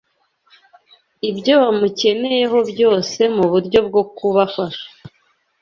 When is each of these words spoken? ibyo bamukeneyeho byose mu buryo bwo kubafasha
ibyo 1.29 1.53
bamukeneyeho 1.61 2.57
byose 2.71 3.19
mu 3.35 3.45
buryo 3.51 3.79
bwo 3.87 4.01
kubafasha 4.15 4.85